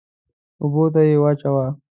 [0.61, 1.65] اوبو ته يې واچوه.